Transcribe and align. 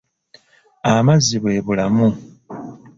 Amazzi 0.93 1.35
bw'ebulamu. 1.41 2.07